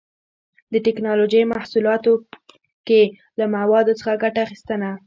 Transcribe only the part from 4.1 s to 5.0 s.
ګټه اخیستنه